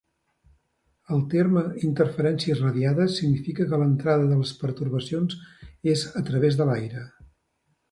El 1.15 1.19
terme 1.33 1.61
interferències 1.87 2.63
radiades 2.65 3.19
significa 3.21 3.69
que 3.73 3.81
l'entrada 3.83 4.25
de 4.33 4.39
les 4.41 4.55
pertorbacions 4.65 5.39
és 5.95 6.09
a 6.23 6.27
través 6.33 6.61
de 6.63 6.71
l'aire. 6.73 7.07